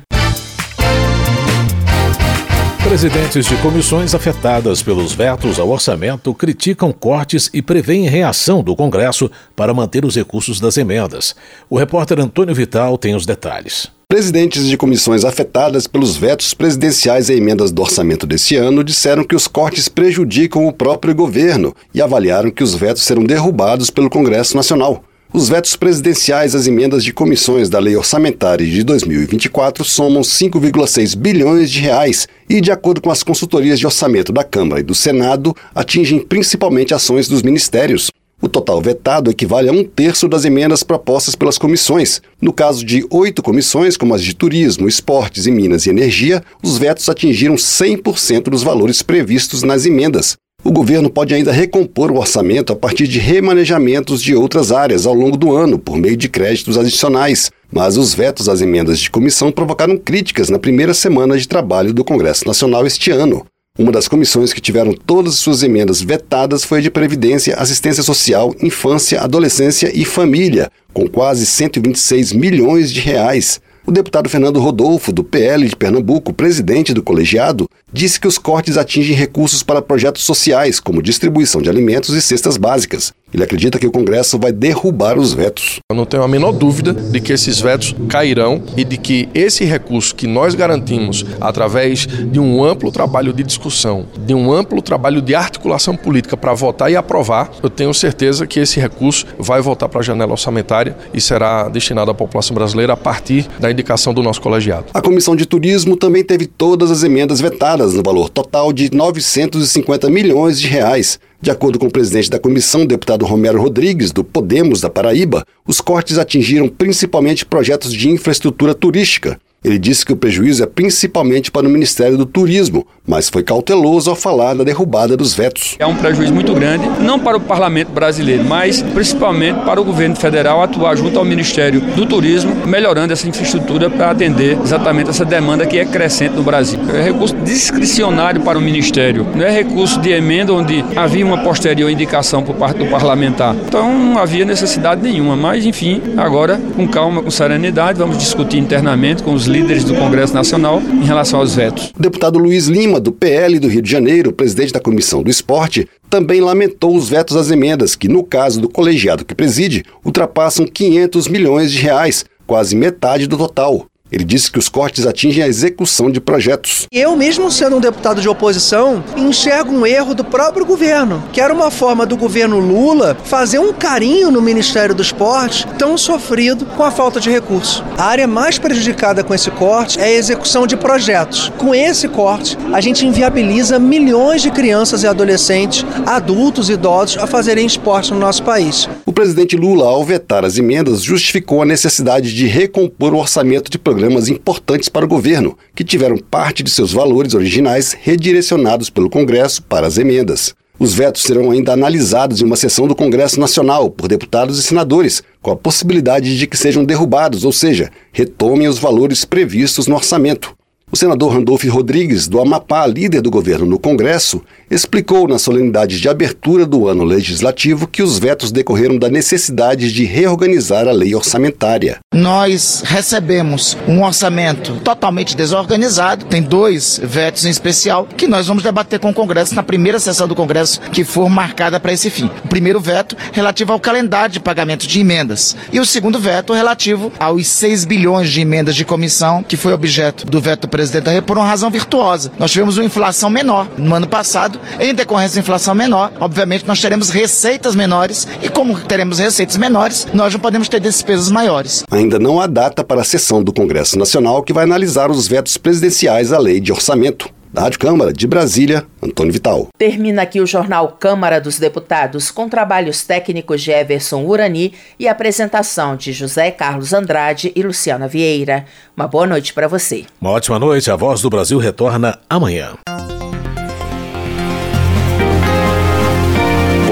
Presidentes 2.94 3.46
de 3.46 3.56
comissões 3.56 4.14
afetadas 4.14 4.80
pelos 4.80 5.12
vetos 5.12 5.58
ao 5.58 5.68
orçamento 5.68 6.32
criticam 6.32 6.92
cortes 6.92 7.50
e 7.52 7.60
prevêem 7.60 8.08
reação 8.08 8.62
do 8.62 8.76
Congresso 8.76 9.28
para 9.56 9.74
manter 9.74 10.04
os 10.04 10.14
recursos 10.14 10.60
das 10.60 10.76
emendas. 10.76 11.34
O 11.68 11.76
repórter 11.76 12.20
Antônio 12.20 12.54
Vital 12.54 12.96
tem 12.96 13.16
os 13.16 13.26
detalhes. 13.26 13.90
Presidentes 14.06 14.68
de 14.68 14.76
comissões 14.76 15.24
afetadas 15.24 15.88
pelos 15.88 16.16
vetos 16.16 16.54
presidenciais 16.54 17.28
a 17.28 17.34
emendas 17.34 17.72
do 17.72 17.82
orçamento 17.82 18.28
deste 18.28 18.54
ano 18.54 18.84
disseram 18.84 19.24
que 19.24 19.34
os 19.34 19.48
cortes 19.48 19.88
prejudicam 19.88 20.64
o 20.64 20.72
próprio 20.72 21.16
governo 21.16 21.74
e 21.92 22.00
avaliaram 22.00 22.48
que 22.48 22.62
os 22.62 22.76
vetos 22.76 23.02
serão 23.02 23.24
derrubados 23.24 23.90
pelo 23.90 24.08
Congresso 24.08 24.56
Nacional. 24.56 25.02
Os 25.36 25.48
vetos 25.48 25.74
presidenciais 25.74 26.54
às 26.54 26.68
emendas 26.68 27.02
de 27.02 27.12
comissões 27.12 27.68
da 27.68 27.80
Lei 27.80 27.96
Orçamentária 27.96 28.64
de 28.64 28.84
2024 28.84 29.84
somam 29.84 30.22
5,6 30.22 31.16
bilhões 31.16 31.72
de 31.72 31.80
reais 31.80 32.28
e, 32.48 32.60
de 32.60 32.70
acordo 32.70 33.00
com 33.00 33.10
as 33.10 33.24
consultorias 33.24 33.80
de 33.80 33.84
orçamento 33.84 34.32
da 34.32 34.44
Câmara 34.44 34.80
e 34.80 34.84
do 34.84 34.94
Senado, 34.94 35.52
atingem 35.74 36.20
principalmente 36.20 36.94
ações 36.94 37.26
dos 37.26 37.42
ministérios. 37.42 38.12
O 38.40 38.48
total 38.48 38.80
vetado 38.80 39.28
equivale 39.28 39.68
a 39.68 39.72
um 39.72 39.82
terço 39.82 40.28
das 40.28 40.44
emendas 40.44 40.84
propostas 40.84 41.34
pelas 41.34 41.58
comissões. 41.58 42.22
No 42.40 42.52
caso 42.52 42.84
de 42.84 43.04
oito 43.10 43.42
comissões, 43.42 43.96
como 43.96 44.14
as 44.14 44.22
de 44.22 44.36
Turismo, 44.36 44.86
Esportes 44.86 45.48
e 45.48 45.50
Minas 45.50 45.84
e 45.86 45.90
Energia, 45.90 46.44
os 46.62 46.78
vetos 46.78 47.08
atingiram 47.08 47.56
100% 47.56 48.44
dos 48.44 48.62
valores 48.62 49.02
previstos 49.02 49.64
nas 49.64 49.84
emendas. 49.84 50.36
O 50.64 50.72
governo 50.72 51.10
pode 51.10 51.34
ainda 51.34 51.52
recompor 51.52 52.10
o 52.10 52.16
orçamento 52.16 52.72
a 52.72 52.76
partir 52.76 53.06
de 53.06 53.18
remanejamentos 53.18 54.22
de 54.22 54.34
outras 54.34 54.72
áreas 54.72 55.04
ao 55.04 55.12
longo 55.12 55.36
do 55.36 55.54
ano, 55.54 55.78
por 55.78 55.98
meio 55.98 56.16
de 56.16 56.26
créditos 56.26 56.78
adicionais. 56.78 57.50
Mas 57.70 57.98
os 57.98 58.14
vetos 58.14 58.48
às 58.48 58.62
emendas 58.62 58.98
de 58.98 59.10
comissão 59.10 59.52
provocaram 59.52 59.98
críticas 59.98 60.48
na 60.48 60.58
primeira 60.58 60.94
semana 60.94 61.36
de 61.36 61.46
trabalho 61.46 61.92
do 61.92 62.02
Congresso 62.02 62.46
Nacional 62.46 62.86
este 62.86 63.10
ano. 63.10 63.44
Uma 63.78 63.92
das 63.92 64.08
comissões 64.08 64.54
que 64.54 64.60
tiveram 64.60 64.94
todas 64.94 65.34
as 65.34 65.40
suas 65.40 65.62
emendas 65.62 66.00
vetadas 66.00 66.64
foi 66.64 66.78
a 66.78 66.80
de 66.80 66.90
Previdência, 66.90 67.56
Assistência 67.56 68.02
Social, 68.02 68.54
Infância, 68.62 69.20
Adolescência 69.20 69.92
e 69.94 70.02
Família, 70.02 70.70
com 70.94 71.06
quase 71.06 71.44
126 71.44 72.32
milhões 72.32 72.90
de 72.90 73.00
reais. 73.00 73.60
O 73.86 73.92
deputado 73.92 74.30
Fernando 74.30 74.58
Rodolfo, 74.60 75.12
do 75.12 75.22
PL 75.22 75.68
de 75.68 75.76
Pernambuco, 75.76 76.32
presidente 76.32 76.94
do 76.94 77.02
colegiado, 77.02 77.68
disse 77.92 78.18
que 78.18 78.26
os 78.26 78.38
cortes 78.38 78.78
atingem 78.78 79.14
recursos 79.14 79.62
para 79.62 79.82
projetos 79.82 80.24
sociais, 80.24 80.80
como 80.80 81.02
distribuição 81.02 81.60
de 81.60 81.68
alimentos 81.68 82.14
e 82.14 82.22
cestas 82.22 82.56
básicas. 82.56 83.12
Ele 83.32 83.42
acredita 83.42 83.80
que 83.80 83.86
o 83.86 83.90
Congresso 83.90 84.38
vai 84.38 84.52
derrubar 84.52 85.18
os 85.18 85.34
vetos. 85.34 85.80
Eu 85.90 85.96
não 85.96 86.06
tenho 86.06 86.22
a 86.22 86.28
menor 86.28 86.52
dúvida 86.52 86.92
de 86.92 87.20
que 87.20 87.32
esses 87.32 87.60
vetos 87.60 87.94
cairão 88.08 88.62
e 88.76 88.84
de 88.84 88.96
que 88.96 89.28
esse 89.34 89.64
recurso 89.64 90.14
que 90.14 90.26
nós 90.26 90.54
garantimos 90.54 91.26
através 91.40 92.06
de 92.06 92.38
um 92.38 92.64
amplo 92.64 92.92
trabalho 92.92 93.32
de 93.32 93.42
discussão, 93.42 94.06
de 94.24 94.32
um 94.32 94.52
amplo 94.52 94.80
trabalho 94.80 95.20
de 95.20 95.34
articulação 95.34 95.96
política 95.96 96.36
para 96.36 96.54
votar 96.54 96.92
e 96.92 96.96
aprovar, 96.96 97.50
eu 97.60 97.68
tenho 97.68 97.92
certeza 97.92 98.46
que 98.46 98.60
esse 98.60 98.78
recurso 98.78 99.26
vai 99.36 99.60
voltar 99.60 99.88
para 99.88 99.98
a 99.98 100.04
janela 100.04 100.30
orçamentária 100.30 100.96
e 101.12 101.20
será 101.20 101.68
destinado 101.68 102.12
à 102.12 102.14
população 102.14 102.54
brasileira 102.54 102.92
a 102.92 102.96
partir 102.96 103.48
da 103.58 103.68
indicação 103.74 104.14
do 104.14 104.22
nosso 104.22 104.40
colegiado. 104.40 104.86
A 104.94 105.02
Comissão 105.02 105.36
de 105.36 105.44
Turismo 105.44 105.96
também 105.96 106.24
teve 106.24 106.46
todas 106.46 106.90
as 106.90 107.02
emendas 107.02 107.40
vetadas 107.40 107.92
no 107.92 108.02
valor 108.02 108.30
total 108.30 108.72
de 108.72 108.90
950 108.90 110.08
milhões 110.08 110.58
de 110.58 110.66
reais. 110.66 111.20
De 111.40 111.50
acordo 111.50 111.78
com 111.78 111.88
o 111.88 111.90
presidente 111.90 112.30
da 112.30 112.38
comissão, 112.38 112.86
deputado 112.86 113.26
Romero 113.26 113.60
Rodrigues, 113.60 114.12
do 114.12 114.24
Podemos 114.24 114.80
da 114.80 114.88
Paraíba, 114.88 115.44
os 115.66 115.78
cortes 115.78 116.16
atingiram 116.16 116.68
principalmente 116.68 117.44
projetos 117.44 117.92
de 117.92 118.08
infraestrutura 118.08 118.74
turística, 118.74 119.38
ele 119.64 119.78
disse 119.78 120.04
que 120.04 120.12
o 120.12 120.16
prejuízo 120.16 120.62
é 120.62 120.66
principalmente 120.66 121.50
para 121.50 121.66
o 121.66 121.70
Ministério 121.70 122.18
do 122.18 122.26
Turismo, 122.26 122.86
mas 123.06 123.30
foi 123.30 123.42
cauteloso 123.42 124.10
ao 124.10 124.16
falar 124.16 124.54
da 124.54 124.62
derrubada 124.62 125.16
dos 125.16 125.32
vetos. 125.34 125.74
É 125.78 125.86
um 125.86 125.94
prejuízo 125.94 126.34
muito 126.34 126.52
grande, 126.52 126.86
não 127.00 127.18
para 127.18 127.38
o 127.38 127.40
parlamento 127.40 127.88
brasileiro, 127.88 128.44
mas 128.44 128.82
principalmente 128.82 129.64
para 129.64 129.80
o 129.80 129.84
governo 129.84 130.16
federal 130.16 130.62
atuar 130.62 130.96
junto 130.96 131.18
ao 131.18 131.24
Ministério 131.24 131.80
do 131.80 132.04
Turismo, 132.04 132.54
melhorando 132.66 133.14
essa 133.14 133.26
infraestrutura 133.26 133.88
para 133.88 134.10
atender 134.10 134.58
exatamente 134.62 135.08
essa 135.08 135.24
demanda 135.24 135.64
que 135.64 135.78
é 135.78 135.84
crescente 135.86 136.34
no 136.34 136.42
Brasil. 136.42 136.78
É 136.94 137.02
recurso 137.02 137.34
discricionário 137.36 138.42
para 138.42 138.58
o 138.58 138.60
Ministério, 138.60 139.26
não 139.34 139.46
é 139.46 139.50
recurso 139.50 139.98
de 139.98 140.10
emenda 140.10 140.52
onde 140.52 140.84
havia 140.94 141.24
uma 141.24 141.38
posterior 141.38 141.90
indicação 141.90 142.42
por 142.42 142.54
parte 142.54 142.78
do 142.78 142.86
parlamentar. 142.86 143.56
Então 143.66 143.98
não 143.98 144.18
havia 144.18 144.44
necessidade 144.44 145.02
nenhuma, 145.02 145.36
mas 145.36 145.64
enfim, 145.64 146.02
agora 146.18 146.60
com 146.76 146.86
calma, 146.86 147.22
com 147.22 147.30
serenidade, 147.30 147.98
vamos 147.98 148.18
discutir 148.18 148.58
internamente 148.58 149.22
com 149.22 149.32
os 149.32 149.53
líderes 149.54 149.84
do 149.84 149.94
Congresso 149.94 150.34
Nacional 150.34 150.82
em 150.82 151.04
relação 151.04 151.38
aos 151.38 151.54
vetos. 151.54 151.92
O 151.96 152.02
deputado 152.02 152.40
Luiz 152.40 152.66
Lima, 152.66 152.98
do 152.98 153.12
PL 153.12 153.60
do 153.60 153.68
Rio 153.68 153.80
de 153.82 153.88
Janeiro, 153.88 154.32
presidente 154.32 154.72
da 154.72 154.80
Comissão 154.80 155.22
do 155.22 155.30
Esporte, 155.30 155.88
também 156.10 156.40
lamentou 156.40 156.96
os 156.96 157.08
vetos 157.08 157.36
às 157.36 157.52
emendas, 157.52 157.94
que, 157.94 158.08
no 158.08 158.24
caso 158.24 158.60
do 158.60 158.68
colegiado 158.68 159.24
que 159.24 159.32
preside, 159.32 159.84
ultrapassam 160.04 160.66
500 160.66 161.28
milhões 161.28 161.70
de 161.70 161.78
reais, 161.78 162.24
quase 162.48 162.74
metade 162.74 163.28
do 163.28 163.38
total. 163.38 163.86
Ele 164.14 164.22
disse 164.22 164.48
que 164.48 164.60
os 164.60 164.68
cortes 164.68 165.08
atingem 165.08 165.42
a 165.42 165.48
execução 165.48 166.08
de 166.08 166.20
projetos. 166.20 166.86
Eu, 166.92 167.16
mesmo 167.16 167.50
sendo 167.50 167.78
um 167.78 167.80
deputado 167.80 168.20
de 168.20 168.28
oposição, 168.28 169.02
enxergo 169.16 169.72
um 169.72 169.84
erro 169.84 170.14
do 170.14 170.22
próprio 170.22 170.64
governo, 170.64 171.20
que 171.32 171.40
era 171.40 171.52
uma 171.52 171.68
forma 171.68 172.06
do 172.06 172.16
governo 172.16 172.60
Lula 172.60 173.16
fazer 173.24 173.58
um 173.58 173.72
carinho 173.72 174.30
no 174.30 174.40
Ministério 174.40 174.94
do 174.94 175.02
Esporte, 175.02 175.66
tão 175.76 175.98
sofrido 175.98 176.64
com 176.64 176.84
a 176.84 176.92
falta 176.92 177.18
de 177.18 177.28
recursos. 177.28 177.82
A 177.98 178.04
área 178.04 178.28
mais 178.28 178.56
prejudicada 178.56 179.24
com 179.24 179.34
esse 179.34 179.50
corte 179.50 179.98
é 179.98 180.04
a 180.04 180.12
execução 180.12 180.64
de 180.64 180.76
projetos. 180.76 181.50
Com 181.58 181.74
esse 181.74 182.06
corte, 182.06 182.56
a 182.72 182.80
gente 182.80 183.04
inviabiliza 183.04 183.80
milhões 183.80 184.42
de 184.42 184.50
crianças 184.52 185.02
e 185.02 185.08
adolescentes, 185.08 185.84
adultos 186.06 186.68
e 186.68 186.74
idosos 186.74 187.18
a 187.18 187.26
fazerem 187.26 187.66
esporte 187.66 188.12
no 188.12 188.20
nosso 188.20 188.44
país. 188.44 188.88
O 189.04 189.12
presidente 189.12 189.56
Lula, 189.56 189.86
ao 189.86 190.04
vetar 190.04 190.44
as 190.44 190.56
emendas, 190.56 191.02
justificou 191.02 191.62
a 191.62 191.66
necessidade 191.66 192.32
de 192.32 192.46
recompor 192.46 193.12
o 193.12 193.18
orçamento 193.18 193.68
de 193.68 193.76
programas 193.76 194.03
programas 194.04 194.28
importantes 194.28 194.90
para 194.90 195.06
o 195.06 195.08
governo, 195.08 195.56
que 195.74 195.82
tiveram 195.82 196.18
parte 196.18 196.62
de 196.62 196.70
seus 196.70 196.92
valores 196.92 197.32
originais 197.32 197.96
redirecionados 197.98 198.90
pelo 198.90 199.08
Congresso 199.08 199.62
para 199.62 199.86
as 199.86 199.96
emendas. 199.96 200.54
Os 200.78 200.92
vetos 200.92 201.22
serão 201.22 201.50
ainda 201.50 201.72
analisados 201.72 202.42
em 202.42 202.44
uma 202.44 202.54
sessão 202.54 202.86
do 202.86 202.94
Congresso 202.94 203.40
Nacional 203.40 203.88
por 203.88 204.06
deputados 204.06 204.58
e 204.58 204.62
senadores, 204.62 205.22
com 205.40 205.50
a 205.50 205.56
possibilidade 205.56 206.36
de 206.36 206.46
que 206.46 206.54
sejam 206.54 206.84
derrubados, 206.84 207.44
ou 207.44 207.52
seja, 207.52 207.90
retomem 208.12 208.68
os 208.68 208.78
valores 208.78 209.24
previstos 209.24 209.86
no 209.86 209.94
orçamento. 209.94 210.54
O 210.94 210.96
senador 210.96 211.32
Randolph 211.32 211.64
Rodrigues, 211.64 212.28
do 212.28 212.40
Amapá, 212.40 212.86
líder 212.86 213.20
do 213.20 213.28
governo 213.28 213.66
no 213.66 213.80
Congresso, 213.80 214.40
explicou 214.70 215.26
na 215.26 215.40
solenidade 215.40 216.00
de 216.00 216.08
abertura 216.08 216.64
do 216.64 216.86
ano 216.86 217.02
legislativo 217.02 217.88
que 217.88 218.00
os 218.00 218.16
vetos 218.16 218.52
decorreram 218.52 218.96
da 218.96 219.08
necessidade 219.08 219.92
de 219.92 220.04
reorganizar 220.04 220.86
a 220.86 220.92
lei 220.92 221.12
orçamentária. 221.12 221.98
Nós 222.14 222.84
recebemos 222.86 223.76
um 223.88 224.04
orçamento 224.04 224.76
totalmente 224.84 225.36
desorganizado, 225.36 226.26
tem 226.26 226.40
dois 226.40 227.00
vetos 227.02 227.44
em 227.44 227.50
especial, 227.50 228.06
que 228.16 228.28
nós 228.28 228.46
vamos 228.46 228.62
debater 228.62 229.00
com 229.00 229.10
o 229.10 229.14
Congresso 229.14 229.56
na 229.56 229.64
primeira 229.64 229.98
sessão 229.98 230.28
do 230.28 230.36
Congresso 230.36 230.80
que 230.92 231.02
for 231.02 231.28
marcada 231.28 231.80
para 231.80 231.92
esse 231.92 232.08
fim. 232.08 232.30
O 232.44 232.48
primeiro 232.48 232.78
veto 232.78 233.16
relativo 233.32 233.72
ao 233.72 233.80
calendário 233.80 234.34
de 234.34 234.38
pagamento 234.38 234.86
de 234.86 235.00
emendas 235.00 235.56
e 235.72 235.80
o 235.80 235.84
segundo 235.84 236.20
veto 236.20 236.52
relativo 236.52 237.12
aos 237.18 237.48
6 237.48 237.84
bilhões 237.84 238.30
de 238.30 238.40
emendas 238.40 238.76
de 238.76 238.84
comissão, 238.84 239.42
que 239.42 239.56
foi 239.56 239.72
objeto 239.72 240.24
do 240.24 240.40
veto 240.40 240.68
presidente 240.84 241.04
da 241.04 241.10
República 241.10 241.24
por 241.24 241.38
uma 241.38 241.46
razão 241.46 241.70
virtuosa. 241.70 242.30
Nós 242.38 242.50
tivemos 242.50 242.76
uma 242.76 242.84
inflação 242.84 243.30
menor 243.30 243.66
no 243.78 243.94
ano 243.94 244.06
passado, 244.06 244.60
em 244.78 244.94
decorrência 244.94 245.36
da 245.36 245.40
inflação 245.40 245.74
menor, 245.74 246.12
obviamente 246.20 246.66
nós 246.66 246.80
teremos 246.80 247.08
receitas 247.10 247.74
menores 247.74 248.28
e 248.42 248.48
como 248.48 248.78
teremos 248.80 249.18
receitas 249.18 249.56
menores, 249.56 250.06
nós 250.12 250.32
não 250.32 250.40
podemos 250.40 250.68
ter 250.68 250.80
despesas 250.80 251.30
maiores. 251.30 251.82
Ainda 251.90 252.18
não 252.18 252.40
há 252.40 252.46
data 252.46 252.84
para 252.84 253.00
a 253.00 253.04
sessão 253.04 253.42
do 253.42 253.52
Congresso 253.52 253.98
Nacional 253.98 254.42
que 254.42 254.52
vai 254.52 254.64
analisar 254.64 255.10
os 255.10 255.26
vetos 255.26 255.56
presidenciais 255.56 256.32
à 256.32 256.38
lei 256.38 256.60
de 256.60 256.70
orçamento. 256.70 257.28
Da 257.54 257.62
Rádio 257.62 257.78
Câmara 257.78 258.12
de 258.12 258.26
Brasília, 258.26 258.84
Antônio 259.00 259.32
Vital. 259.32 259.68
Termina 259.78 260.22
aqui 260.22 260.40
o 260.40 260.46
jornal 260.46 260.88
Câmara 260.98 261.40
dos 261.40 261.56
Deputados 261.56 262.28
com 262.28 262.48
trabalhos 262.48 263.04
técnicos 263.04 263.62
de 263.62 263.70
Everson 263.70 264.24
Urani 264.24 264.74
e 264.98 265.06
apresentação 265.06 265.94
de 265.94 266.12
José 266.12 266.50
Carlos 266.50 266.92
Andrade 266.92 267.52
e 267.54 267.62
Luciana 267.62 268.08
Vieira. 268.08 268.64
Uma 268.96 269.06
boa 269.06 269.24
noite 269.24 269.54
para 269.54 269.68
você. 269.68 270.04
Uma 270.20 270.32
ótima 270.32 270.58
noite. 270.58 270.90
A 270.90 270.96
Voz 270.96 271.22
do 271.22 271.30
Brasil 271.30 271.56
retorna 271.60 272.18
amanhã. 272.28 272.72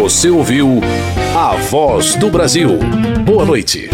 Você 0.00 0.30
ouviu 0.30 0.80
a 1.36 1.56
Voz 1.56 2.14
do 2.14 2.30
Brasil. 2.30 2.78
Boa 3.24 3.44
noite. 3.44 3.90